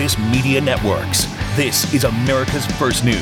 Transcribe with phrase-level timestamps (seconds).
[0.00, 1.26] Compass Media Networks.
[1.56, 3.20] This is America's First News.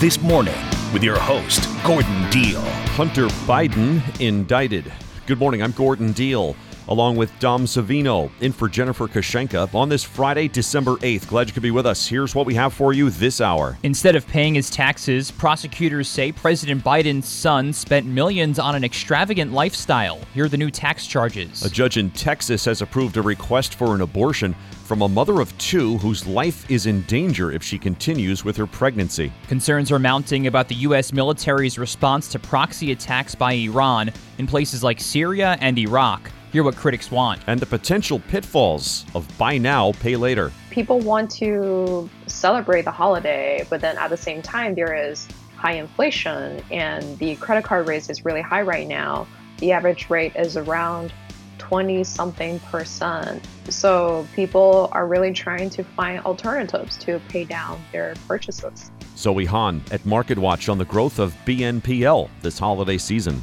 [0.00, 0.56] This morning,
[0.92, 2.60] with your host, Gordon Deal.
[2.96, 4.92] Hunter Biden indicted.
[5.26, 6.56] Good morning, I'm Gordon Deal
[6.90, 11.28] along with Dom Savino, in for Jennifer Kushinka on this Friday, December 8th.
[11.28, 12.06] Glad you could be with us.
[12.06, 13.78] Here's what we have for you this hour.
[13.84, 19.52] Instead of paying his taxes, prosecutors say President Biden's son spent millions on an extravagant
[19.52, 20.18] lifestyle.
[20.34, 21.64] Here are the new tax charges.
[21.64, 25.56] A judge in Texas has approved a request for an abortion from a mother of
[25.58, 29.32] two whose life is in danger if she continues with her pregnancy.
[29.46, 31.12] Concerns are mounting about the U.S.
[31.12, 36.28] military's response to proxy attacks by Iran in places like Syria and Iraq.
[36.52, 37.40] Hear what critics want.
[37.46, 40.50] And the potential pitfalls of buy now, pay later.
[40.70, 45.74] People want to celebrate the holiday, but then at the same time, there is high
[45.74, 49.28] inflation and the credit card rate is really high right now.
[49.58, 51.12] The average rate is around
[51.58, 53.46] 20 something percent.
[53.68, 58.90] So people are really trying to find alternatives to pay down their purchases.
[59.16, 63.40] Zoe Han at MarketWatch on the growth of BNPL this holiday season.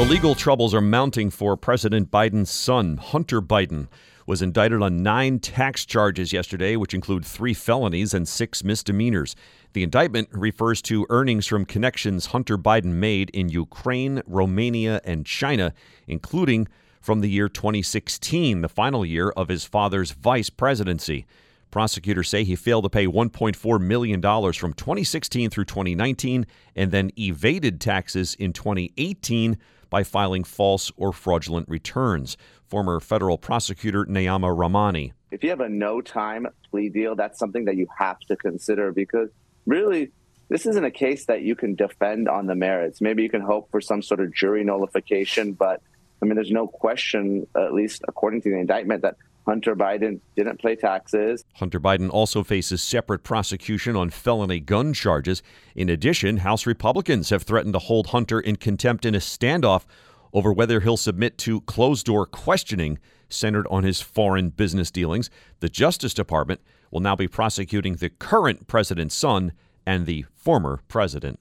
[0.00, 3.88] The legal troubles are mounting for President Biden's son, Hunter Biden,
[4.26, 9.36] was indicted on nine tax charges yesterday, which include three felonies and six misdemeanors.
[9.74, 15.74] The indictment refers to earnings from connections Hunter Biden made in Ukraine, Romania, and China,
[16.06, 16.66] including
[17.02, 21.26] from the year 2016, the final year of his father's vice presidency.
[21.70, 27.82] Prosecutors say he failed to pay $1.4 million from 2016 through 2019 and then evaded
[27.82, 29.58] taxes in 2018
[29.90, 32.36] by filing false or fraudulent returns.
[32.64, 35.12] Former federal prosecutor Neama Rahmani.
[35.30, 38.92] If you have a no time plea deal, that's something that you have to consider
[38.92, 39.28] because
[39.66, 40.12] really,
[40.48, 43.00] this isn't a case that you can defend on the merits.
[43.00, 45.82] Maybe you can hope for some sort of jury nullification, but
[46.22, 50.60] I mean, there's no question, at least according to the indictment, that Hunter Biden didn't
[50.60, 51.44] pay taxes.
[51.54, 55.42] Hunter Biden also faces separate prosecution on felony gun charges.
[55.74, 59.84] In addition, House Republicans have threatened to hold Hunter in contempt in a standoff
[60.32, 62.98] over whether he'll submit to closed door questioning
[63.28, 65.30] centered on his foreign business dealings.
[65.60, 69.52] The Justice Department will now be prosecuting the current president's son
[69.86, 71.40] and the former president.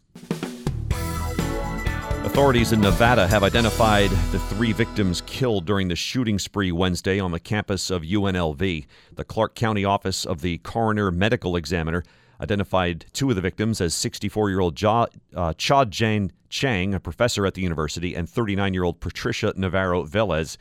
[2.39, 7.31] Authorities in Nevada have identified the three victims killed during the shooting spree Wednesday on
[7.31, 8.85] the campus of UNLV.
[9.13, 12.01] The Clark County Office of the Coroner Medical Examiner
[12.39, 17.45] identified two of the victims as 64 year old uh, Cha Jan Chang, a professor
[17.45, 20.55] at the university, and 39 year old Patricia Navarro Velez,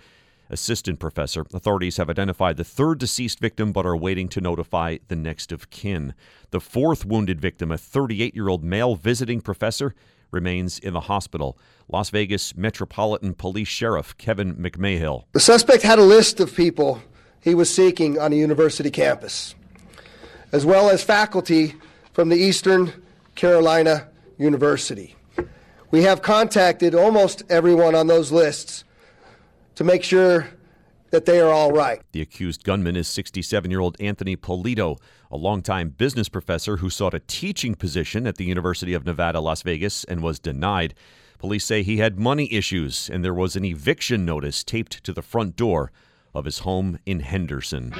[0.50, 1.46] assistant professor.
[1.54, 5.70] Authorities have identified the third deceased victim but are waiting to notify the next of
[5.70, 6.12] kin.
[6.50, 9.94] The fourth wounded victim, a 38 year old male visiting professor,
[10.30, 11.58] remains in the hospital.
[11.88, 15.24] Las Vegas Metropolitan Police Sheriff Kevin McMahill.
[15.32, 17.02] The suspect had a list of people
[17.40, 19.54] he was seeking on a university campus,
[20.52, 21.74] as well as faculty
[22.12, 22.92] from the Eastern
[23.34, 25.14] Carolina University.
[25.90, 28.84] We have contacted almost everyone on those lists
[29.76, 30.48] to make sure
[31.10, 32.02] that they are all right.
[32.12, 34.98] The accused gunman is 67 year old Anthony Polito,
[35.30, 39.62] a longtime business professor who sought a teaching position at the University of Nevada, Las
[39.62, 40.94] Vegas, and was denied.
[41.38, 45.22] Police say he had money issues, and there was an eviction notice taped to the
[45.22, 45.92] front door
[46.34, 47.92] of his home in Henderson.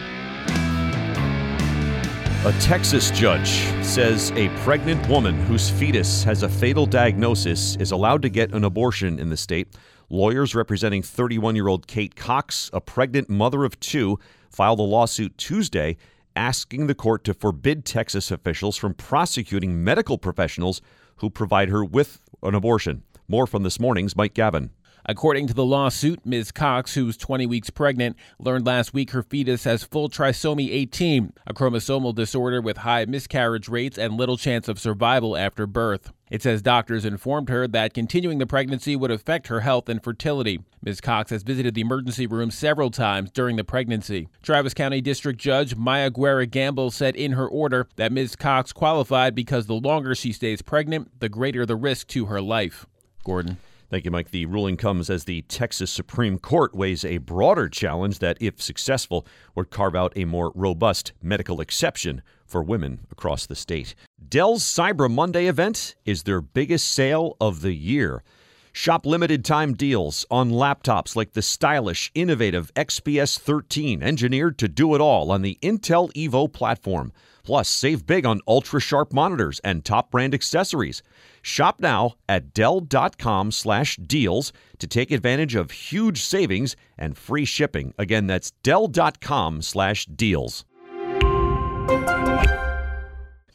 [2.44, 3.49] A Texas judge
[3.84, 8.65] says a pregnant woman whose fetus has a fatal diagnosis is allowed to get an
[8.65, 9.69] abortion in the state.
[10.09, 14.19] Lawyers representing 31 year old Kate Cox, a pregnant mother of two,
[14.50, 15.97] filed a lawsuit Tuesday
[16.38, 20.81] asking the court to forbid Texas officials from prosecuting medical professionals
[21.16, 23.03] who provide her with an abortion.
[23.26, 24.71] More from this morning's Mike Gavin.
[25.04, 26.53] According to the lawsuit, Ms.
[26.53, 31.54] Cox, who's 20 weeks pregnant, learned last week her fetus has full trisomy 18, a
[31.54, 36.12] chromosomal disorder with high miscarriage rates and little chance of survival after birth.
[36.30, 40.60] It says doctors informed her that continuing the pregnancy would affect her health and fertility.
[40.83, 41.01] Ms.
[41.01, 44.28] Cox has visited the emergency room several times during the pregnancy.
[44.42, 48.36] Travis County District Judge Maya Guerra Gamble said in her order that Ms.
[48.36, 52.86] Cox qualified because the longer she stays pregnant, the greater the risk to her life.
[53.24, 53.59] Gordon.
[53.91, 54.33] Thank you, Mike.
[54.33, 59.27] The ruling comes as the Texas Supreme Court weighs a broader challenge that, if successful,
[59.54, 63.95] would carve out a more robust medical exception for women across the state.
[64.28, 68.22] Dell's Cyber Monday event is their biggest sale of the year.
[68.72, 74.95] Shop limited time deals on laptops like the stylish, innovative XPS 13, engineered to do
[74.95, 77.10] it all on the Intel Evo platform.
[77.42, 81.03] Plus, save big on ultra sharp monitors and top brand accessories.
[81.41, 87.95] Shop now at Dell.com slash deals to take advantage of huge savings and free shipping.
[87.97, 90.66] Again, that's Dell.com slash deals.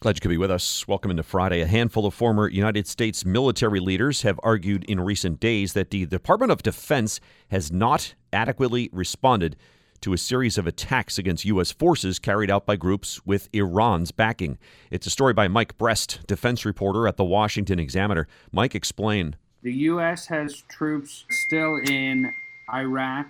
[0.03, 0.85] Glad you could be with us.
[0.85, 1.61] Welcome into Friday.
[1.61, 6.05] A handful of former United States military leaders have argued in recent days that the
[6.05, 7.21] Department of Defense
[7.51, 9.55] has not adequately responded
[10.01, 11.71] to a series of attacks against U.S.
[11.71, 14.57] forces carried out by groups with Iran's backing.
[14.91, 18.27] It's a story by Mike Brest, defense reporter at the Washington Examiner.
[18.51, 19.37] Mike, explain.
[19.61, 20.25] The U.S.
[20.25, 22.29] has troops still in
[22.73, 23.27] Iraq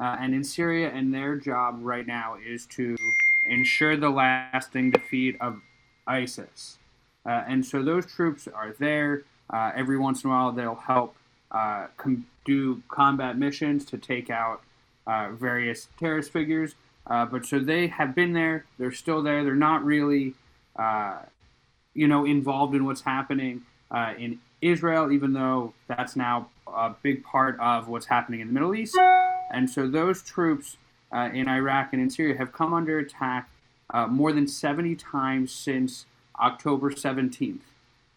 [0.00, 2.96] uh, and in Syria, and their job right now is to
[3.48, 5.60] ensure the lasting defeat of
[6.06, 6.78] ISIS.
[7.26, 9.24] Uh, and so those troops are there.
[9.50, 11.16] Uh, every once in a while, they'll help
[11.50, 14.62] uh, com- do combat missions to take out
[15.06, 16.74] uh, various terrorist figures.
[17.06, 18.64] Uh, but so they have been there.
[18.78, 19.44] They're still there.
[19.44, 20.34] They're not really,
[20.76, 21.18] uh,
[21.94, 23.62] you know, involved in what's happening
[24.18, 28.74] in Israel, even though that's now a big part of what's happening in the Middle
[28.74, 28.98] East.
[29.52, 30.76] And so those troops
[31.12, 33.48] in Iraq and in Syria have come under attack
[33.90, 36.06] uh, more than 70 times since
[36.40, 37.60] October 17th.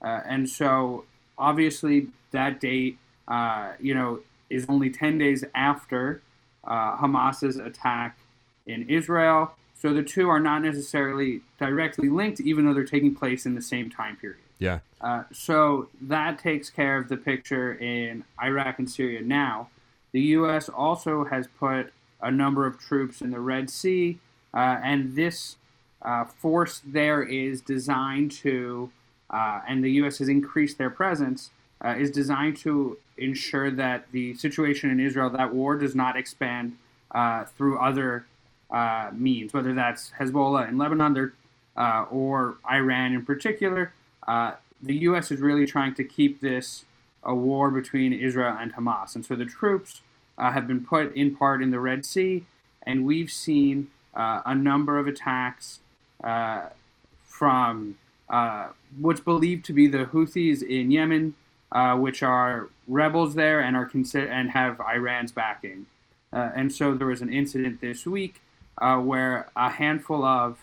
[0.01, 1.05] Uh, and so,
[1.37, 6.21] obviously, that date, uh, you know, is only 10 days after
[6.63, 8.17] uh, Hamas's attack
[8.65, 9.53] in Israel.
[9.75, 13.61] So the two are not necessarily directly linked, even though they're taking place in the
[13.61, 14.41] same time period.
[14.57, 14.79] Yeah.
[14.99, 19.69] Uh, so that takes care of the picture in Iraq and Syria now.
[20.11, 20.67] The U.S.
[20.67, 24.19] also has put a number of troops in the Red Sea,
[24.53, 25.55] uh, and this
[26.01, 28.91] uh, force there is designed to,
[29.29, 30.19] uh, and the U.S.
[30.19, 31.51] has increased their presence,
[31.83, 36.77] uh, is designed to ensure that the situation in Israel, that war, does not expand
[37.11, 38.25] uh, through other
[38.71, 41.33] uh, means, whether that's Hezbollah in Lebanon
[41.75, 43.93] uh, or Iran in particular.
[44.27, 45.31] the U.S.
[45.31, 46.85] is really trying to keep this
[47.23, 49.15] a war between Israel and Hamas.
[49.15, 50.01] And so the troops
[50.37, 52.45] have been put in part in the Red Sea,
[52.83, 55.88] and we've seen a number of attacks uh,
[56.21, 57.95] from
[58.29, 58.67] uh,
[58.99, 61.35] what's believed to be the Houthis in Yemen,
[61.71, 65.85] uh, which are rebels there and are consider- and have Iran's backing.
[66.31, 68.41] Uh, and so there was an incident this week
[68.79, 70.59] uh, where a handful of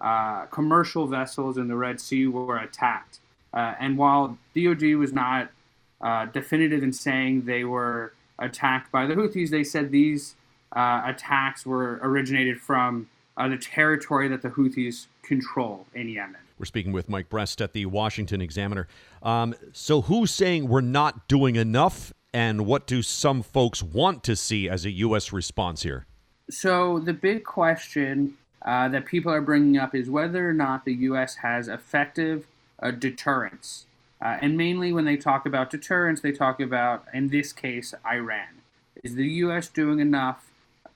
[0.00, 3.18] uh, commercial vessels in the Red Sea were attacked.
[3.52, 5.50] and while DoD was not
[6.32, 10.36] definitive in saying they were attacked by the Houthis, they said these
[10.72, 13.08] attacks were originated from
[13.38, 16.40] uh, the territory that the Houthis control in Yemen.
[16.58, 18.88] We're speaking with Mike Brest at the Washington Examiner.
[19.22, 24.34] Um, so, who's saying we're not doing enough, and what do some folks want to
[24.34, 25.32] see as a U.S.
[25.32, 26.04] response here?
[26.50, 30.94] So, the big question uh, that people are bringing up is whether or not the
[30.94, 31.36] U.S.
[31.36, 32.46] has effective
[32.82, 33.86] uh, deterrence.
[34.20, 38.48] Uh, and mainly when they talk about deterrence, they talk about, in this case, Iran.
[39.04, 39.68] Is the U.S.
[39.68, 40.47] doing enough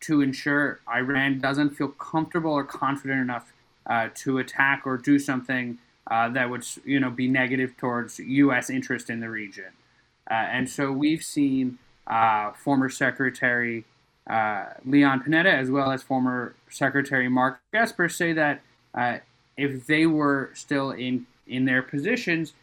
[0.02, 3.52] to ensure Iran doesn't feel comfortable or confident enough
[3.86, 5.78] uh, to attack or do something
[6.10, 8.70] uh, that would you know be negative towards U.S.
[8.70, 9.72] interest in the region.
[10.30, 13.84] Uh, and so we've seen uh, former Secretary
[14.28, 18.62] uh, Leon Panetta as well as former Secretary Mark Esper say that
[18.94, 19.18] uh,
[19.56, 22.54] if they were still in in their positions,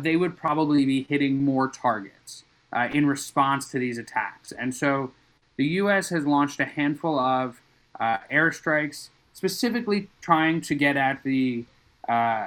[0.00, 2.44] they would probably be hitting more targets
[2.92, 4.50] in response to these attacks.
[4.50, 5.12] And so
[5.56, 6.08] the U.S.
[6.08, 7.60] has launched a handful of
[7.98, 11.64] uh, airstrikes, specifically trying to get at the
[12.08, 12.46] uh,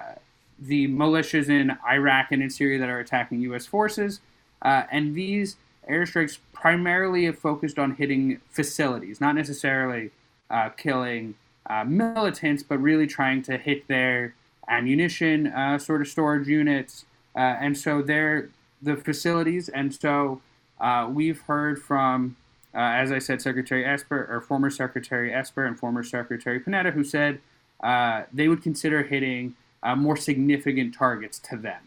[0.60, 3.68] the militias in Iraq and in Syria that are attacking U.S.
[3.68, 4.22] forces.
[4.62, 5.56] Uh, and these
[5.90, 10.10] airstrikes primarily have focused on hitting facilities, not necessarily
[10.50, 11.36] uh, killing
[11.68, 14.34] uh, militants, but really trying to hit their
[14.68, 17.06] ammunition uh, sort of storage units.
[17.36, 18.50] and so they're
[18.82, 19.70] the facilities.
[19.70, 20.42] And so
[21.10, 22.36] we've heard from
[22.77, 27.03] uh, as I said, Secretary Esper, or former Secretary Esper and former Secretary Panetta, who
[27.03, 27.41] said
[27.81, 31.81] uh, they would consider hitting uh, more significant targets to them.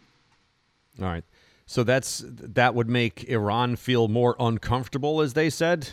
[1.01, 1.25] All right.
[1.65, 5.91] So that's that would make Iran feel more uncomfortable, as they said.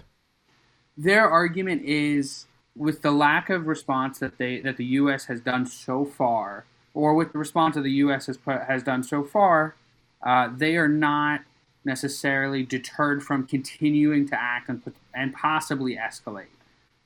[0.97, 5.25] Their argument is with the lack of response that they that the U.S.
[5.25, 8.25] has done so far, or with the response that the U.S.
[8.25, 9.75] has put, has done so far,
[10.23, 11.41] uh, they are not
[11.87, 14.83] necessarily deterred from continuing to act and,
[15.15, 16.53] and possibly escalate.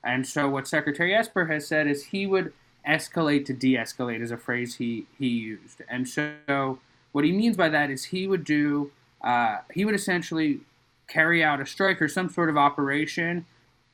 [0.04, 2.52] And so, what Secretary Esper has said is he would
[2.88, 5.82] escalate to de escalate, is a phrase he, he used.
[5.88, 6.80] And so,
[7.14, 10.62] what he means by that is he would do, uh, he would essentially
[11.08, 13.46] carry out a strike or some sort of operation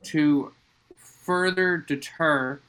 [0.03, 0.53] to
[0.97, 2.59] further deter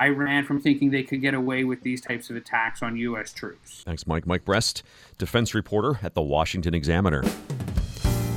[0.00, 3.32] Iran from thinking they could get away with these types of attacks on U.S.
[3.32, 3.82] troops.
[3.84, 4.26] Thanks, Mike.
[4.26, 4.82] Mike Brest,
[5.18, 7.22] defense reporter at the Washington Examiner.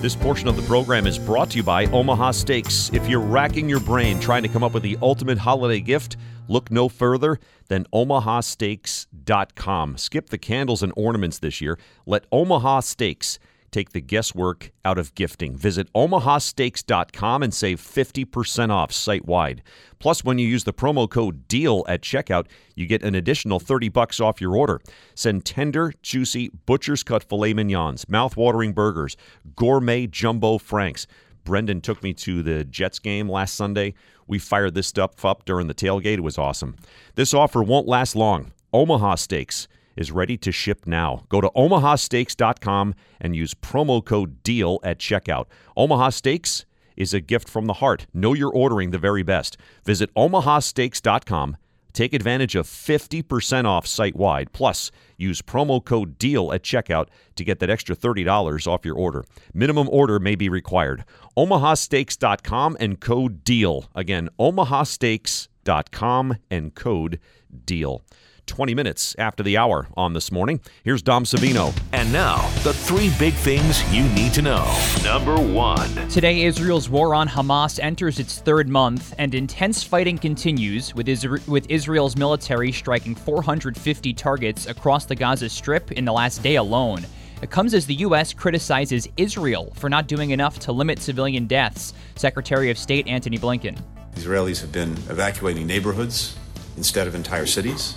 [0.05, 2.91] This portion of the program is brought to you by Omaha Steaks.
[2.93, 6.69] If you're racking your brain trying to come up with the ultimate holiday gift, look
[6.69, 9.97] no further than omahasteaks.com.
[9.97, 11.79] Skip the candles and ornaments this year.
[12.05, 13.39] Let Omaha Steaks
[13.72, 15.55] take the guesswork out of gifting.
[15.57, 19.62] Visit omahasteaks.com and save 50% off site wide.
[20.00, 23.89] Plus, when you use the promo code DEAL at checkout, you get an additional 30
[23.89, 24.79] bucks off your order.
[25.13, 29.17] Send tender, juicy, butcher's cut filet mignons, mouth-watering burgers,
[29.55, 31.07] gourmet jumbo franks.
[31.43, 33.93] Brendan took me to the Jets game last Sunday.
[34.27, 36.15] We fired this stuff up during the tailgate.
[36.17, 36.75] It was awesome.
[37.13, 38.51] This offer won't last long.
[38.74, 41.23] Omaha Steaks is ready to ship now.
[41.29, 45.45] Go to omahasteaks.com and use promo code DEAL at checkout.
[45.77, 48.07] Omaha Steaks is a gift from the heart.
[48.13, 49.57] Know you're ordering the very best.
[49.83, 51.57] Visit omahasteaks.com.
[51.93, 54.51] Take advantage of 50% off site wide.
[54.51, 59.23] Plus, use promo code DEAL at checkout to get that extra $30 off your order.
[59.53, 61.05] Minimum order may be required.
[61.37, 63.85] omahasteaks.com and code DEAL.
[63.95, 67.19] Again, omahasteaks.com and code
[67.65, 68.01] DEAL.
[68.45, 70.59] 20 minutes after the hour on this morning.
[70.83, 71.77] Here's Dom Savino.
[71.91, 74.65] And now, the three big things you need to know.
[75.03, 75.89] Number one.
[76.09, 81.47] Today, Israel's war on Hamas enters its third month, and intense fighting continues, with, Isra-
[81.47, 87.05] with Israel's military striking 450 targets across the Gaza Strip in the last day alone.
[87.41, 88.33] It comes as the U.S.
[88.33, 93.77] criticizes Israel for not doing enough to limit civilian deaths, Secretary of State Antony Blinken.
[94.15, 96.37] Israelis have been evacuating neighborhoods
[96.77, 97.95] instead of entire cities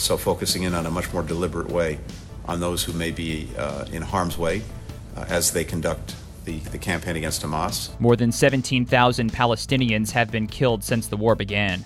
[0.00, 1.98] so focusing in on a much more deliberate way
[2.46, 4.62] on those who may be uh, in harm's way
[5.16, 6.14] uh, as they conduct
[6.48, 7.98] the, the campaign against Hamas.
[8.00, 11.84] More than 17,000 Palestinians have been killed since the war began.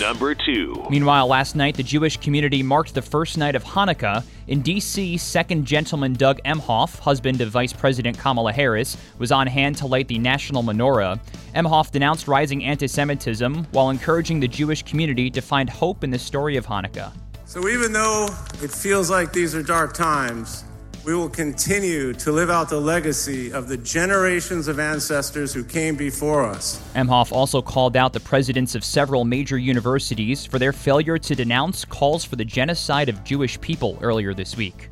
[0.00, 0.86] Number two.
[0.88, 4.22] Meanwhile, last night, the Jewish community marked the first night of Hanukkah.
[4.46, 9.76] In D.C., Second Gentleman Doug Emhoff, husband of Vice President Kamala Harris, was on hand
[9.78, 11.18] to light the national menorah.
[11.54, 16.18] Emhoff denounced rising anti Semitism while encouraging the Jewish community to find hope in the
[16.18, 17.12] story of Hanukkah.
[17.46, 18.28] So, even though
[18.62, 20.64] it feels like these are dark times,
[21.04, 25.96] we will continue to live out the legacy of the generations of ancestors who came
[25.96, 26.82] before us.
[26.94, 31.84] Emhoff also called out the presidents of several major universities for their failure to denounce
[31.84, 34.88] calls for the genocide of Jewish people earlier this week.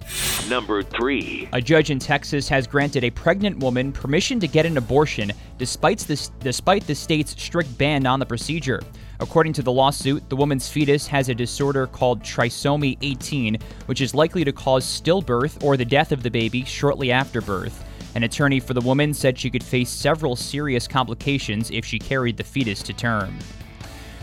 [0.51, 1.49] Number three.
[1.55, 6.01] A judge in Texas has granted a pregnant woman permission to get an abortion despite,
[6.01, 8.83] this, despite the state's strict ban on the procedure.
[9.23, 14.17] According to the lawsuit, the woman's fetus has a disorder called trisomy 18, which is
[14.17, 17.85] likely to cause stillbirth or the death of the baby shortly after birth.
[18.17, 22.37] An attorney for the woman said she could face several serious complications if she carried
[22.37, 23.39] the fetus to term.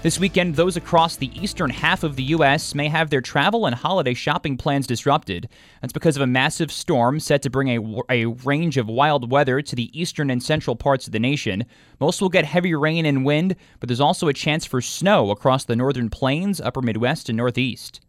[0.02, 2.74] This weekend, those across the eastern half of the U.S.
[2.74, 5.50] may have their travel and holiday shopping plans disrupted.
[5.82, 9.62] That's because of a massive storm set to bring a, a range of wild weather
[9.62, 11.66] to the eastern and central parts of the nation.
[12.00, 15.66] Most will get heavy rain and wind, but there's also a chance for snow across
[15.66, 18.00] the northern plains, upper Midwest, and Northeast.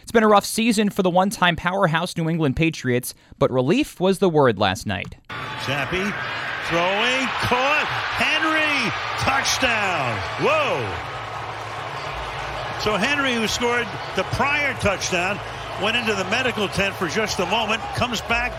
[0.00, 4.00] It's been a rough season for the one time powerhouse New England Patriots, but relief
[4.00, 5.16] was the word last night.
[5.28, 6.14] Zappe
[6.68, 8.90] throwing, caught, Henry,
[9.20, 10.18] touchdown.
[10.40, 11.15] Whoa.
[12.86, 15.40] So Henry, who scored the prior touchdown,
[15.82, 18.52] went into the medical tent for just a moment, comes back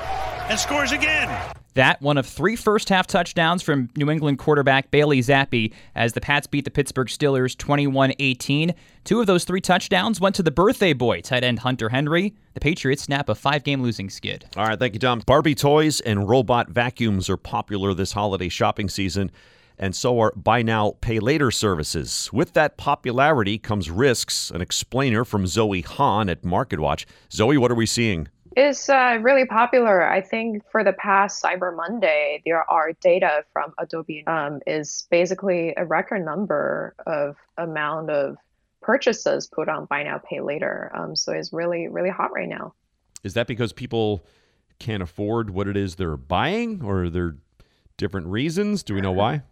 [0.50, 1.34] and scores again.
[1.76, 6.20] That one of three first half touchdowns from New England quarterback Bailey Zappe as the
[6.20, 8.76] Pats beat the Pittsburgh Steelers 21 18.
[9.06, 12.36] Two of those three touchdowns went to the birthday boy, tight end Hunter Henry.
[12.54, 14.46] The Patriots snap a five game losing skid.
[14.58, 15.24] All right, thank you, Tom.
[15.26, 19.32] Barbie toys and robot vacuums are popular this holiday shopping season
[19.80, 22.30] and so are buy now, pay later services.
[22.34, 24.50] With that popularity comes risks.
[24.50, 27.06] An explainer from Zoe Han at MarketWatch.
[27.32, 28.28] Zoe, what are we seeing?
[28.56, 30.04] It's uh, really popular.
[30.04, 35.76] I think for the past Cyber Monday, there are data from Adobe um, is basically
[35.78, 38.38] a record number of amount of
[38.82, 40.92] purchases put on buy now, pay later.
[40.96, 42.74] Um, so it's really, really hot right now.
[43.24, 44.26] Is that because people
[44.80, 47.36] can't afford what it is they're buying, or are there
[47.98, 48.82] different reasons?
[48.82, 49.44] Do we know why?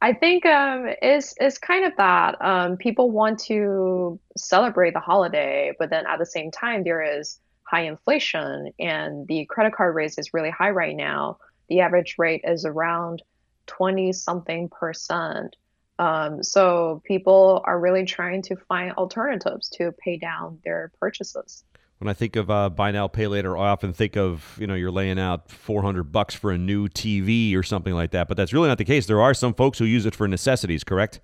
[0.00, 2.36] I think um, it's, it's kind of that.
[2.44, 7.40] Um, people want to celebrate the holiday, but then at the same time, there is
[7.62, 11.38] high inflation and the credit card rate is really high right now.
[11.68, 13.22] The average rate is around
[13.66, 15.56] 20 something percent.
[15.98, 21.64] Um, so people are really trying to find alternatives to pay down their purchases
[21.98, 24.74] when I think of uh, buy now, pay later, I often think of you know
[24.74, 28.28] you're laying out 400 bucks for a new TV or something like that.
[28.28, 29.06] But that's really not the case.
[29.06, 31.20] There are some folks who use it for necessities, correct?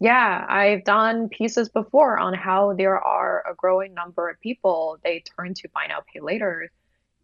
[0.00, 5.22] Yeah, I've done pieces before on how there are a growing number of people they
[5.36, 6.72] turn to buy now, pay later,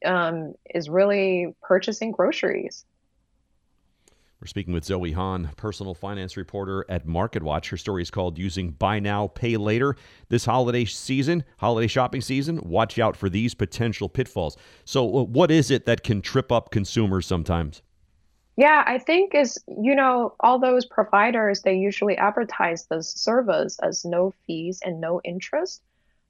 [0.05, 2.85] um, is really purchasing groceries.
[4.40, 7.71] We're speaking with Zoe Han, personal finance reporter at MarketWatch.
[7.71, 9.97] Her story is called Using Buy Now, Pay Later.
[10.28, 14.57] This holiday season, holiday shopping season, watch out for these potential pitfalls.
[14.85, 17.83] So, uh, what is it that can trip up consumers sometimes?
[18.57, 24.04] Yeah, I think is, you know, all those providers, they usually advertise this service as
[24.04, 25.83] no fees and no interest.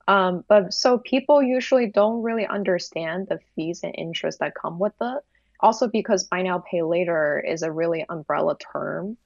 [0.06, 4.94] Um, but so people usually don't really understand the fees and interest that come with
[4.98, 5.22] it
[5.60, 9.16] also because buy now pay later is a really umbrella term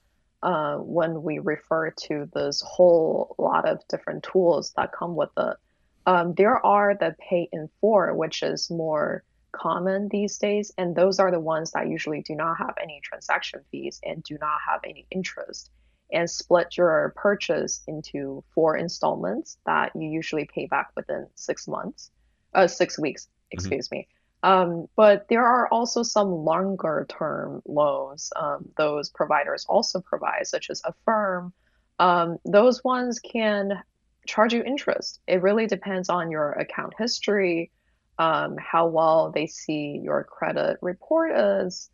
[0.41, 5.57] uh, when we refer to this whole lot of different tools that come with it
[6.05, 11.19] um, there are the pay in four which is more common these days and those
[11.19, 14.81] are the ones that usually do not have any transaction fees and do not have
[14.83, 15.69] any interest
[16.11, 22.09] and split your purchase into four installments that you usually pay back within six months
[22.55, 23.57] uh, six weeks mm-hmm.
[23.57, 23.97] excuse mm-hmm.
[23.97, 24.07] me
[24.43, 30.69] um, but there are also some longer term loans um, those providers also provide, such
[30.69, 31.53] as Affirm.
[31.99, 33.81] Um, those ones can
[34.27, 35.21] charge you interest.
[35.27, 37.71] It really depends on your account history,
[38.19, 41.31] um, how well they see your credit report
[41.65, 41.89] is.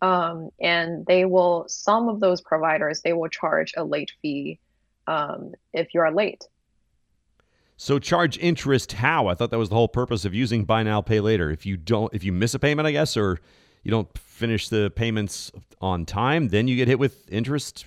[0.00, 4.58] Um, and they will, some of those providers, they will charge a late fee
[5.06, 6.42] um, if you're late.
[7.82, 9.26] So charge interest how?
[9.26, 11.50] I thought that was the whole purpose of using buy now pay later.
[11.50, 13.40] If you don't if you miss a payment, I guess, or
[13.82, 17.86] you don't finish the payments on time, then you get hit with interest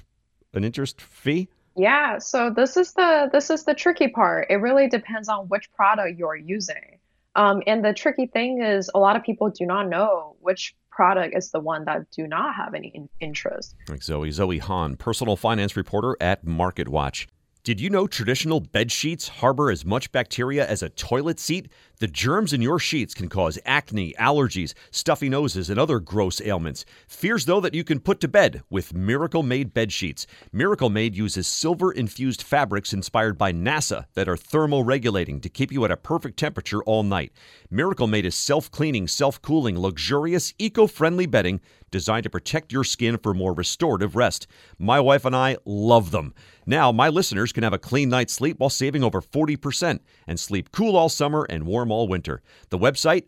[0.54, 1.48] an interest fee?
[1.78, 4.48] Yeah, so this is the this is the tricky part.
[4.50, 7.00] It really depends on which product you're using.
[7.38, 11.38] Um, and the tricky thing is a lot of people do not know which product
[11.38, 13.76] is the one that do not have any in- interest.
[13.88, 17.28] Like Zoe, Zoe Han, personal finance reporter at MarketWatch.
[17.66, 21.68] Did you know traditional bed sheets harbor as much bacteria as a toilet seat?
[21.98, 26.86] The germs in your sheets can cause acne, allergies, stuffy noses, and other gross ailments.
[27.08, 30.28] Fears, though, that you can put to bed with Miracle Made bed sheets.
[30.52, 35.84] Miracle Made uses silver infused fabrics inspired by NASA that are thermoregulating to keep you
[35.86, 37.32] at a perfect temperature all night.
[37.72, 41.62] Miracle Made is self cleaning, self cooling, luxurious, eco friendly bedding
[41.96, 44.48] designed to protect your skin for more restorative rest.
[44.78, 46.34] My wife and I love them.
[46.66, 50.74] Now, my listeners can have a clean night's sleep while saving over 40% and sleep
[50.74, 52.42] cool all summer and warm all winter.
[52.70, 53.28] The website,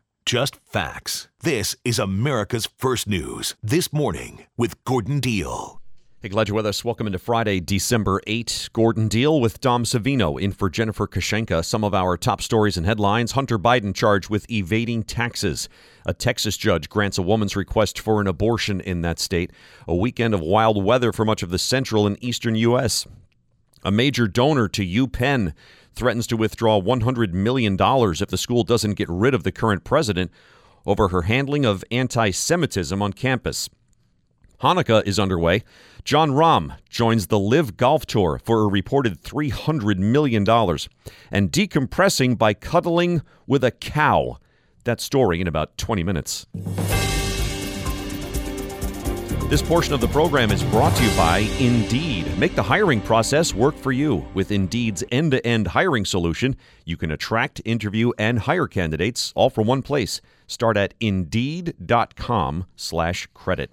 [0.25, 1.27] just facts.
[1.41, 3.55] This is America's First News.
[3.63, 5.81] This morning with Gordon Deal.
[6.21, 6.85] Hey, glad you're with us.
[6.85, 8.69] Welcome into Friday, December 8.
[8.73, 11.65] Gordon Deal with Dom Savino in for Jennifer Kushinka.
[11.65, 13.31] Some of our top stories and headlines.
[13.31, 15.67] Hunter Biden charged with evading taxes.
[16.05, 19.51] A Texas judge grants a woman's request for an abortion in that state.
[19.87, 23.07] A weekend of wild weather for much of the central and eastern U.S.
[23.83, 25.53] A major donor to UPenn
[25.93, 30.31] threatens to withdraw $100 million if the school doesn't get rid of the current president
[30.85, 33.69] over her handling of anti Semitism on campus.
[34.61, 35.63] Hanukkah is underway.
[36.03, 40.47] Jon Rahm joins the LIV Golf Tour for a reported $300 million.
[41.31, 44.37] And decompressing by cuddling with a cow.
[44.83, 46.45] That story in about 20 minutes.
[49.51, 52.37] This portion of the program is brought to you by Indeed.
[52.37, 54.25] Make the hiring process work for you.
[54.33, 59.49] With Indeed's end to end hiring solution, you can attract, interview, and hire candidates all
[59.49, 60.21] from one place.
[60.47, 63.71] Start at indeed.com slash credit.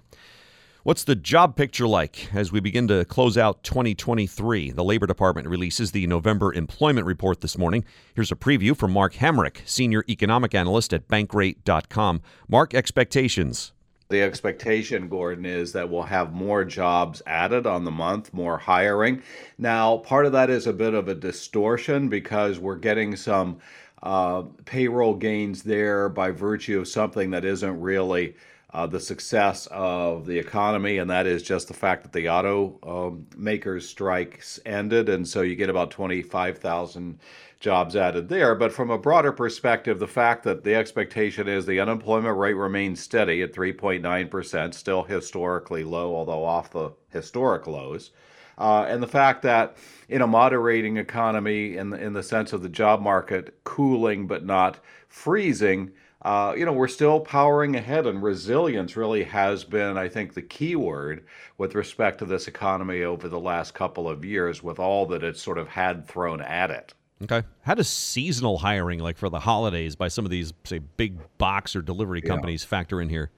[0.83, 4.71] What's the job picture like as we begin to close out 2023?
[4.71, 7.85] The Labor Department releases the November employment report this morning.
[8.13, 12.21] Here's a preview from Mark Hamrick, Senior Economic Analyst at Bankrate.com.
[12.49, 13.71] Mark, expectations.
[14.09, 19.21] The expectation, Gordon, is that we'll have more jobs added on the month, more hiring.
[19.59, 23.59] Now, part of that is a bit of a distortion because we're getting some
[24.01, 28.33] uh, payroll gains there by virtue of something that isn't really
[28.71, 32.77] uh, the success of the economy, and that is just the fact that the auto
[32.83, 37.19] um, makers strikes ended, and so you get about 25,000
[37.59, 38.53] jobs added there.
[38.55, 42.99] But from a broader perspective, the fact that the expectation is the unemployment rate remains
[42.99, 48.11] steady at 3.9%, still historically low, although off the historic lows.
[48.59, 49.77] Uh, and the fact that
[50.09, 54.45] in a moderating economy, in the, in the sense of the job market cooling but
[54.45, 60.09] not freezing, uh, you know, we're still powering ahead, and resilience really has been, I
[60.09, 61.25] think, the key word
[61.57, 65.41] with respect to this economy over the last couple of years, with all that it's
[65.41, 66.93] sort of had thrown at it.
[67.23, 67.43] Okay.
[67.61, 71.75] How does seasonal hiring, like for the holidays, by some of these, say, big box
[71.75, 72.69] or delivery companies, yeah.
[72.69, 73.31] factor in here?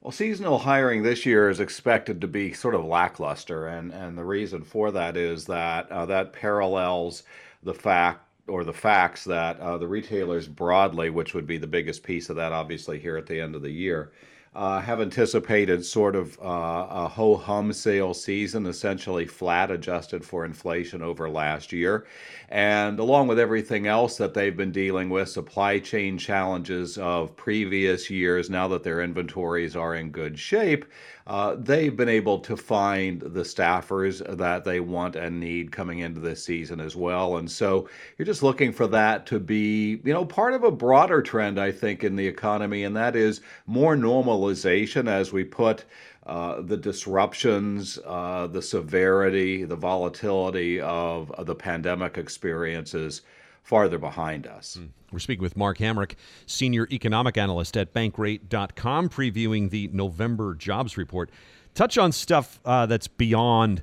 [0.00, 4.24] Well, seasonal hiring this year is expected to be sort of lackluster, and, and the
[4.24, 7.24] reason for that is that uh, that parallels
[7.62, 12.02] the fact or the facts that uh, the retailers broadly, which would be the biggest
[12.02, 14.12] piece of that, obviously here at the end of the year,
[14.56, 20.46] uh, have anticipated sort of uh, a ho hum sale season, essentially flat adjusted for
[20.46, 22.06] inflation over last year.
[22.48, 28.08] And along with everything else that they've been dealing with, supply chain challenges of previous
[28.08, 30.86] years, now that their inventories are in good shape,
[31.26, 36.20] uh, they've been able to find the staffers that they want and need coming into
[36.20, 37.36] this season as well.
[37.36, 41.22] And so you're just looking for that to be, you know, part of a broader
[41.22, 45.84] trend, I think, in the economy, and that is more normalization as we put.
[46.24, 53.22] Uh, the disruptions, uh, the severity, the volatility of, of the pandemic experiences
[53.66, 54.78] farther behind us.
[54.80, 54.90] Mm.
[55.10, 56.14] We're speaking with Mark Hamrick,
[56.46, 61.30] Senior Economic Analyst at Bankrate.com, previewing the November jobs report.
[61.74, 63.82] Touch on stuff uh, that's beyond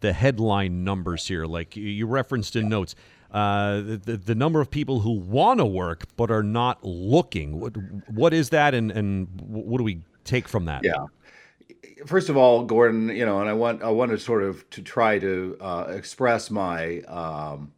[0.00, 2.94] the headline numbers here, like you referenced in notes.
[3.32, 7.58] Uh, the, the number of people who want to work but are not looking.
[7.58, 7.76] What,
[8.08, 10.84] what is that, and, and what do we take from that?
[10.84, 11.06] Yeah
[12.06, 14.82] first of all, Gordon, you know, and I want I want to sort of to
[14.82, 17.72] try to uh, express my um,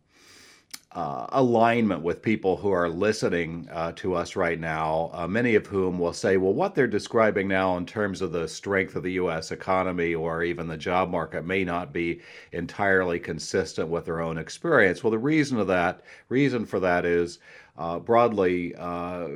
[0.92, 5.66] uh, alignment with people who are listening uh, to us right now, uh, many of
[5.66, 9.12] whom will say, well, what they're describing now in terms of the strength of the
[9.12, 9.52] U.S.
[9.52, 15.04] economy or even the job market may not be entirely consistent with their own experience.
[15.04, 17.38] Well, the reason of that, reason for that is
[17.80, 19.26] uh, broadly uh,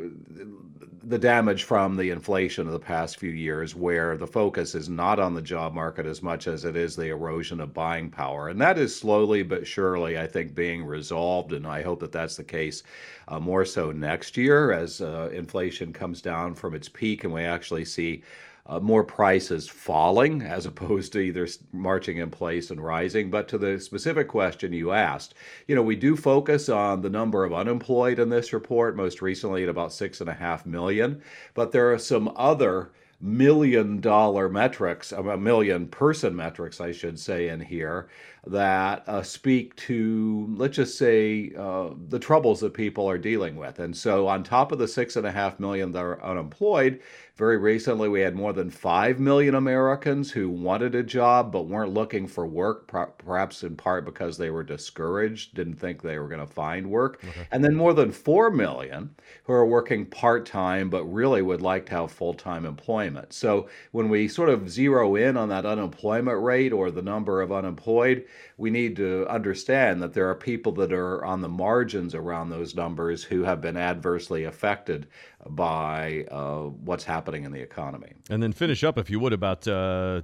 [1.03, 5.19] the damage from the inflation of the past few years, where the focus is not
[5.19, 8.49] on the job market as much as it is the erosion of buying power.
[8.49, 11.53] And that is slowly but surely, I think, being resolved.
[11.53, 12.83] And I hope that that's the case
[13.29, 17.43] uh, more so next year as uh, inflation comes down from its peak and we
[17.43, 18.23] actually see
[18.67, 23.31] uh, more prices falling as opposed to either marching in place and rising.
[23.31, 25.35] But to the specific question you asked,
[25.69, 29.63] you know, we do focus on the number of unemployed in this report, most recently
[29.63, 31.23] at about six and a half million.
[31.55, 37.49] But there are some other million dollar metrics, a million person metrics, I should say,
[37.49, 38.09] in here
[38.47, 43.79] that uh, speak to, let's just say, uh, the troubles that people are dealing with.
[43.79, 47.01] And so, on top of the six and a half million that are unemployed,
[47.37, 51.93] very recently we had more than five million Americans who wanted a job but weren't
[51.93, 52.87] looking for work,
[53.19, 57.25] perhaps in part because they were discouraged, didn't think they were going to find work.
[57.29, 57.49] Okay.
[57.51, 61.87] And then more than four million who are working part time but really would like
[61.87, 63.33] to have full time employment.
[63.33, 67.51] So, when we sort of zero in on that unemployment rate or the number of
[67.51, 68.27] unemployed,
[68.59, 72.77] we need to understand that there are people that are on the margins around those
[72.77, 75.09] numbers who have been adversely affected
[75.49, 78.13] by uh, what's happening in the economy.
[78.31, 80.23] And then finish up, if you would, about uh,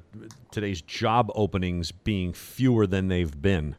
[0.51, 3.77] today's job openings being fewer than they've been.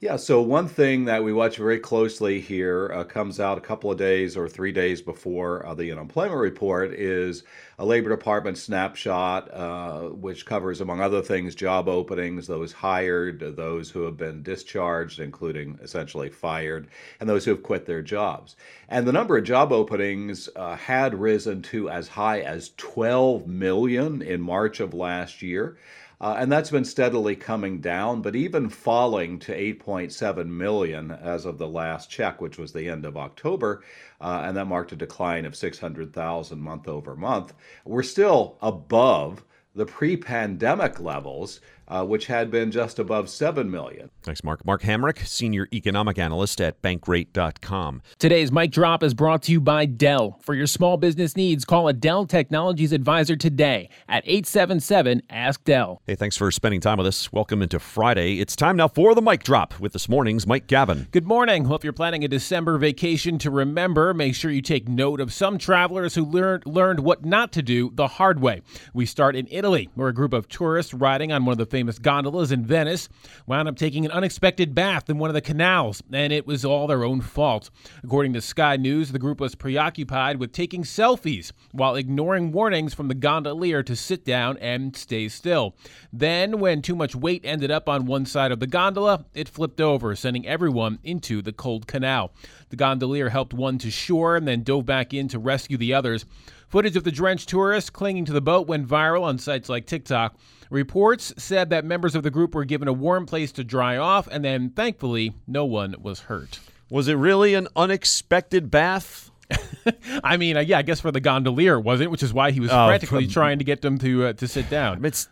[0.00, 3.90] Yeah, so one thing that we watch very closely here uh, comes out a couple
[3.90, 7.42] of days or three days before uh, the unemployment report is
[7.80, 13.90] a Labor Department snapshot, uh, which covers, among other things, job openings, those hired, those
[13.90, 16.86] who have been discharged, including essentially fired,
[17.18, 18.54] and those who have quit their jobs.
[18.88, 24.22] And the number of job openings uh, had risen to as high as 12 million
[24.22, 25.76] in March of last year.
[26.20, 31.58] Uh, and that's been steadily coming down, but even falling to 8.7 million as of
[31.58, 33.84] the last check, which was the end of October,
[34.20, 37.54] uh, and that marked a decline of 600,000 month over month.
[37.84, 39.44] We're still above
[39.76, 44.10] the pre pandemic levels uh, which had been just above 7 million.
[44.22, 44.64] Thanks, Mark.
[44.64, 48.02] Mark Hamrick, Senior Economic Analyst at Bankrate.com.
[48.18, 50.38] Today's Mic Drop is brought to you by Dell.
[50.42, 56.02] For your small business needs, call a Dell Technologies advisor today at 877 Ask Dell.
[56.06, 57.32] Hey, thanks for spending time with us.
[57.32, 58.40] Welcome into Friday.
[58.40, 61.08] It's time now for the Mic Drop with this morning's Mike Gavin.
[61.10, 61.64] Good morning.
[61.64, 65.32] Well, if you're planning a December vacation to remember, make sure you take note of
[65.32, 68.62] some travelers who learned, learned what not to do the hard way.
[68.92, 72.00] We start in Italy, where a group of tourists riding on one of the famous
[72.00, 73.08] gondolas in Venice,
[73.46, 76.88] wound up taking an unexpected bath in one of the canals, and it was all
[76.88, 77.70] their own fault.
[78.02, 83.06] According to Sky News, the group was preoccupied with taking selfies while ignoring warnings from
[83.06, 85.76] the gondolier to sit down and stay still.
[86.12, 89.80] Then, when too much weight ended up on one side of the gondola, it flipped
[89.80, 92.32] over, sending everyone into the cold canal.
[92.70, 96.26] The gondolier helped one to shore and then dove back in to rescue the others.
[96.66, 100.36] Footage of the drenched tourists clinging to the boat went viral on sites like TikTok.
[100.70, 104.28] Reports said that members of the group were given a warm place to dry off,
[104.30, 106.60] and then, thankfully, no one was hurt.
[106.90, 109.30] Was it really an unexpected bath?
[110.24, 112.10] I mean, uh, yeah, I guess for the gondolier, was it?
[112.10, 114.46] Which is why he was Oh, frantically from- trying to get them to uh, to
[114.48, 115.04] sit down.
[115.04, 115.28] It's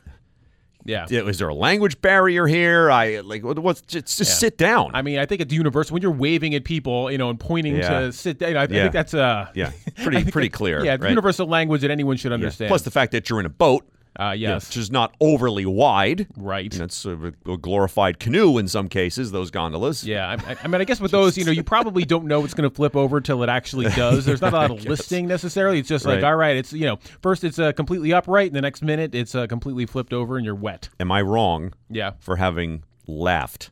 [0.86, 1.04] yeah.
[1.10, 2.90] yeah, was there a language barrier here?
[2.90, 4.24] I like what's just, just Yeah.
[4.36, 4.92] sit down.
[4.94, 7.76] I mean, I think it's universal when you're waving at people, you know, and pointing
[7.76, 8.00] Yeah.
[8.00, 8.56] to sit down.
[8.56, 9.72] I, I think that's uh, yeah,
[10.02, 10.82] pretty pretty clear.
[10.84, 11.10] Yeah, right?
[11.10, 12.68] universal language that anyone should understand.
[12.68, 13.86] Plus the fact that you're in a boat.
[14.18, 16.26] Uh, yes, which is not overly wide.
[16.36, 16.72] right.
[16.72, 19.30] You know, it's a, a glorified canoe in some cases.
[19.32, 20.04] Those gondolas.
[20.04, 22.54] Yeah, I, I- mean, I guess with those, you know, you probably don't know it's
[22.54, 24.24] going to flip over till it actually does.
[24.24, 25.78] There's not a lot of listing necessarily.
[25.78, 28.62] It's just like, all right, it's you know, first it's uh, completely upright, and the
[28.62, 30.88] next minute it's uh, completely flipped over, and you're wet.
[31.00, 33.70] Am I wrong Yeah, for having laughed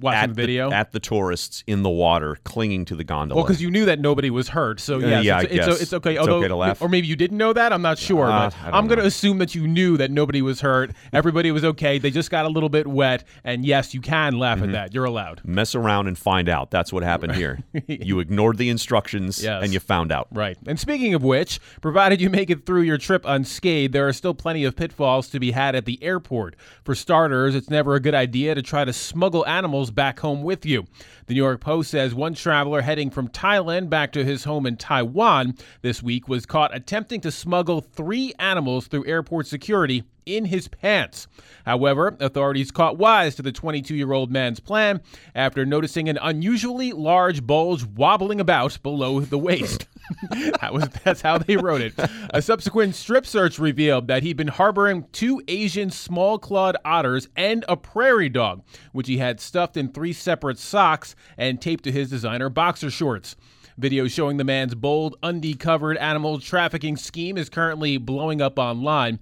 [0.00, 0.70] watching at the video.
[0.70, 3.36] at the tourists in the water clinging to the gondola?
[3.38, 5.82] well, because you knew that nobody was hurt, so Uh, yes, yeah, I it's, it's,
[5.82, 6.12] it's okay.
[6.12, 6.82] It's although, okay to laugh.
[6.82, 7.72] or maybe you didn't know that.
[7.72, 10.10] I'm not sure, Uh, but I don't I'm going to assume that you knew that
[10.10, 10.92] nobody was hurt.
[11.12, 11.98] Everybody was okay.
[11.98, 14.64] They just got a little bit wet, and yes, you can laugh Mm-hmm.
[14.68, 14.94] at that.
[14.94, 15.40] You're allowed.
[15.44, 16.70] mess around and find out.
[16.70, 17.60] That's what happened here.
[17.86, 19.62] you ignored the instructions Yes.
[19.62, 20.28] and you found out.
[20.32, 20.56] Right.
[20.66, 24.34] And speaking of which, provided you make it through your trip unscathed, there are still
[24.34, 26.56] plenty of pitfalls to be had at the airport.
[26.84, 30.66] For starters, it's never a good idea to try to smuggle animals back home with
[30.66, 30.84] you.
[31.26, 34.76] The New York Post says one traveler heading from Thailand back to his home in
[34.76, 40.02] Taiwan this week was caught attempting to smuggle three animals through airport security
[40.36, 41.26] in his pants.
[41.64, 45.00] However, authorities caught wise to the 22 year old man's plan
[45.34, 49.86] after noticing an unusually large bulge wobbling about below the waist.
[50.60, 51.94] that was that's how they wrote it.
[52.30, 57.64] A subsequent strip search revealed that he'd been harboring two Asian small clawed otters and
[57.68, 58.62] a prairie dog,
[58.92, 63.36] which he had stuffed in three separate socks and taped to his designer boxer shorts.
[63.78, 69.18] Video showing the man's bold, undie covered animal trafficking scheme is currently blowing up online.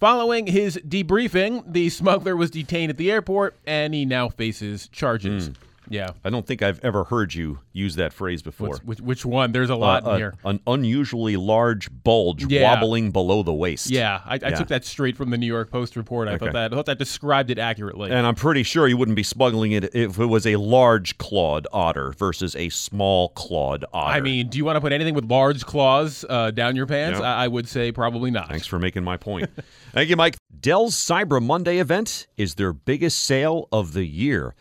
[0.00, 5.48] Following his debriefing, the smuggler was detained at the airport and he now faces charges.
[5.48, 5.52] Hmm.
[5.90, 6.10] Yeah.
[6.24, 8.68] I don't think I've ever heard you use that phrase before.
[8.68, 9.52] What's, which, which one?
[9.52, 10.34] There's a lot Uh, in a- here.
[10.44, 12.62] An unusually large bulge Yeah.
[12.62, 13.90] wobbling below the waist.
[13.90, 14.50] Yeah, I, I Yeah.
[14.50, 16.28] took that straight from the New York Post report.
[16.28, 16.46] I Okay.
[16.46, 18.10] thought that I thought that described it accurately.
[18.12, 21.66] And I'm pretty sure you wouldn't be smuggling it if it was a large clawed
[21.72, 24.16] otter versus a small clawed otter.
[24.16, 27.18] I mean, do you want to put anything with large claws uh, down your pants?
[27.20, 27.26] Yeah.
[27.34, 28.48] I, I would say probably not.
[28.48, 29.50] Thanks for making my point.
[29.92, 30.36] Thank you, Mike.
[30.60, 34.54] Dell's Cyber Monday event is their biggest sale of the year.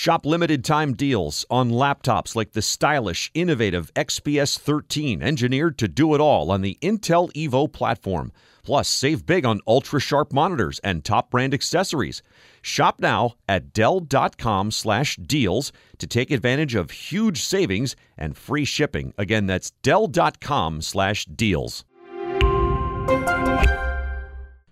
[0.00, 6.14] Shop limited time deals on laptops like the stylish, innovative XPS 13, engineered to do
[6.14, 8.30] it all on the Intel Evo platform.
[8.62, 12.22] Plus, save big on ultra sharp monitors and top brand accessories.
[12.62, 19.12] Shop now at Dell.com slash deals to take advantage of huge savings and free shipping.
[19.18, 21.84] Again, that's Dell.com slash deals.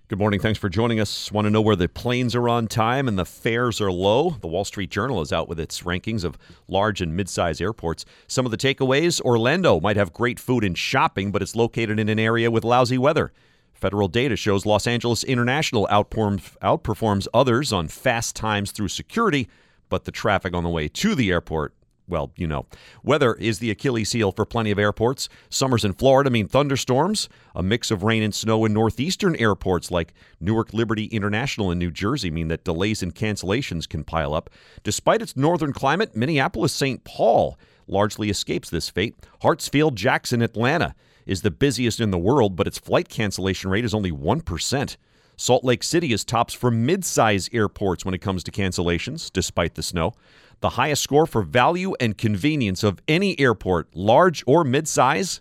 [0.08, 0.38] Good morning.
[0.38, 1.32] Thanks for joining us.
[1.32, 4.36] Want to know where the planes are on time and the fares are low?
[4.40, 6.38] The Wall Street Journal is out with its rankings of
[6.68, 8.04] large and mid-size airports.
[8.28, 12.08] Some of the takeaways Orlando might have great food and shopping, but it's located in
[12.08, 13.32] an area with lousy weather.
[13.74, 19.48] Federal data shows Los Angeles International outperforms, others on fast times through security,
[19.88, 21.74] but the traffic on the way to the airport
[22.08, 22.66] well, you know.
[23.02, 25.28] Weather is the Achilles heel for plenty of airports.
[25.50, 30.14] Summers in Florida mean thunderstorms, a mix of rain and snow in northeastern airports like
[30.40, 34.50] Newark Liberty International in New Jersey mean that delays and cancellations can pile up.
[34.82, 37.02] Despite its northern climate, Minneapolis St.
[37.04, 39.14] Paul largely escapes this fate.
[39.42, 43.94] Hartsfield Jackson Atlanta is the busiest in the world, but its flight cancellation rate is
[43.94, 44.96] only 1%.
[45.38, 49.82] Salt Lake City is tops for mid-size airports when it comes to cancellations, despite the
[49.82, 50.14] snow.
[50.60, 55.40] The highest score for value and convenience of any airport, large or mid-size,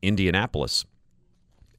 [0.00, 0.84] Indianapolis.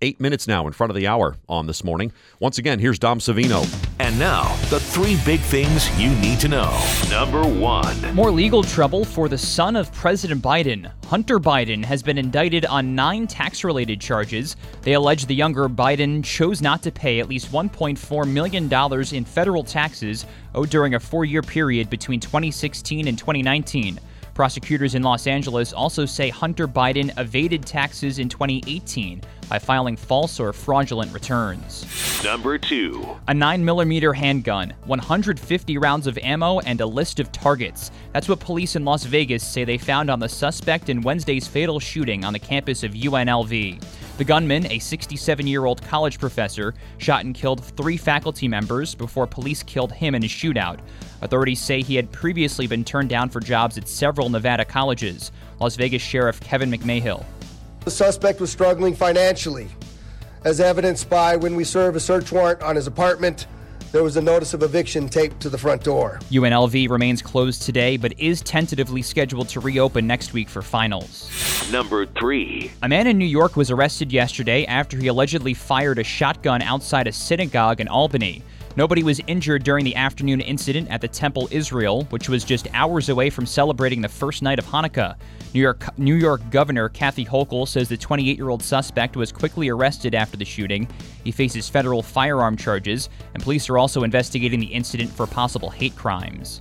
[0.04, 2.12] Eight minutes now in front of the hour on this morning.
[2.42, 3.64] Once again, here's Dom Savino.
[4.02, 6.78] And now, the three big things you need to know.
[7.10, 8.14] Number one.
[8.14, 10.92] More legal trouble for the son of President Biden.
[11.06, 14.58] Hunter Biden has been indicted on nine tax related charges.
[14.82, 19.64] They allege the younger Biden chose not to pay at least $1.4 million in federal
[19.64, 24.02] taxes owed during a four year period between 2016 and 2019.
[24.34, 29.22] Prosecutors in Los Angeles also say Hunter Biden evaded taxes in 2018,
[29.54, 31.86] by filing false or fraudulent returns.
[32.24, 33.08] Number two.
[33.28, 37.92] A 9mm handgun, 150 rounds of ammo, and a list of targets.
[38.14, 41.80] That's what police in Las Vegas say they found on the suspect in Wednesday's fatal
[41.80, 43.84] shooting on the campus of UNLV.
[44.18, 49.28] The gunman, a 67 year old college professor, shot and killed three faculty members before
[49.28, 50.80] police killed him in a shootout.
[51.22, 55.32] Authorities say he had previously been turned down for jobs at several Nevada colleges.
[55.60, 57.24] Las Vegas Sheriff Kevin McMahill.
[57.84, 59.70] The suspect was struggling financially,
[60.46, 63.48] as evidenced by when we serve a search warrant on his apartment
[63.94, 66.20] there was a notice of eviction taped to the front door.
[66.32, 71.30] UNLV remains closed today, but is tentatively scheduled to reopen next week for finals.
[71.72, 72.72] Number three.
[72.82, 77.06] A man in New York was arrested yesterday after he allegedly fired a shotgun outside
[77.06, 78.42] a synagogue in Albany.
[78.76, 83.10] Nobody was injured during the afternoon incident at the Temple Israel, which was just hours
[83.10, 85.16] away from celebrating the first night of Hanukkah.
[85.54, 89.70] New York, New York Governor Kathy Hochul says the 28 year old suspect was quickly
[89.70, 90.88] arrested after the shooting.
[91.24, 95.96] He faces federal firearm charges, and police are also investigating the incident for possible hate
[95.96, 96.60] crimes.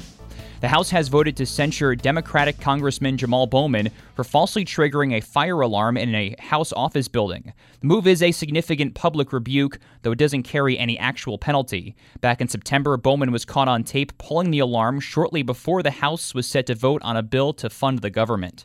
[0.62, 5.60] The House has voted to censure Democratic Congressman Jamal Bowman for falsely triggering a fire
[5.60, 7.52] alarm in a House office building.
[7.80, 11.96] The move is a significant public rebuke, though it doesn't carry any actual penalty.
[12.20, 16.32] Back in September, Bowman was caught on tape pulling the alarm shortly before the House
[16.32, 18.64] was set to vote on a bill to fund the government.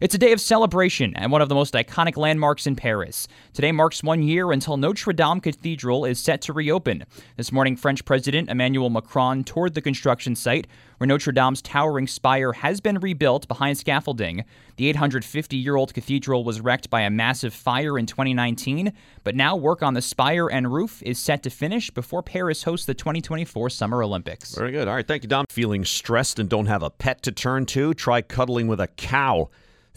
[0.00, 3.26] It's a day of celebration and one of the most iconic landmarks in Paris.
[3.52, 7.04] Today marks one year until Notre Dame Cathedral is set to reopen.
[7.36, 12.52] This morning, French President Emmanuel Macron toured the construction site, where Notre Dame's towering spire
[12.52, 14.44] has been rebuilt behind scaffolding.
[14.76, 18.92] The 850 year old cathedral was wrecked by a massive fire in 2019,
[19.24, 22.86] but now work on the spire and roof is set to finish before Paris hosts
[22.86, 24.54] the 2024 Summer Olympics.
[24.54, 24.86] Very good.
[24.86, 25.08] All right.
[25.08, 25.46] Thank you, Dom.
[25.48, 27.94] Feeling stressed and don't have a pet to turn to?
[27.94, 29.48] Try cuddling with a cow.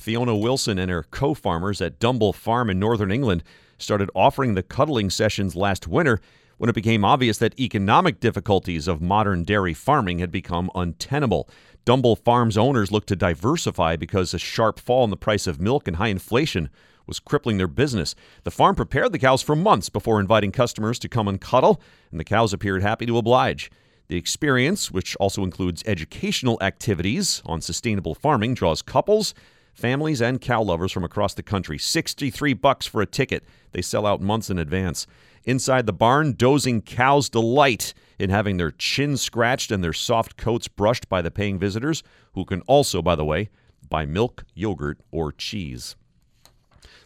[0.02, 3.44] Fiona Wilson and her co farmers at Dumble Farm in northern England
[3.78, 6.20] started offering the cuddling sessions last winter
[6.58, 11.48] when it became obvious that economic difficulties of modern dairy farming had become untenable.
[11.86, 15.88] Dumble Farm's owners looked to diversify because a sharp fall in the price of milk
[15.88, 16.70] and high inflation
[17.06, 18.16] was crippling their business.
[18.44, 22.20] The farm prepared the cows for months before inviting customers to come and cuddle, and
[22.20, 23.70] the cows appeared happy to oblige.
[24.08, 29.36] The experience, which also includes educational activities on sustainable farming, draws couples
[29.74, 31.78] Families and cow lovers from across the country.
[31.78, 33.44] 63 bucks for a ticket.
[33.72, 35.08] They sell out months in advance.
[35.44, 40.68] Inside the barn, dozing cows delight in having their chins scratched and their soft coats
[40.68, 42.04] brushed by the paying visitors,
[42.34, 43.50] who can also, by the way,
[43.90, 45.96] buy milk, yogurt, or cheese.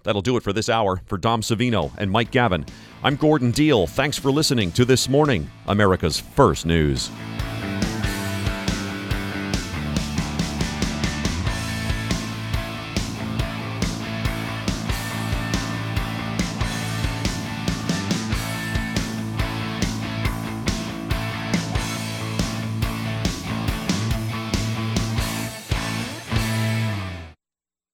[0.04, 1.01] That'll do it for this hour.
[1.06, 2.65] For Dom Savino and Mike Gavin,
[3.04, 3.88] I'm Gordon Deal.
[3.88, 7.10] Thanks for listening to This Morning, America's First News.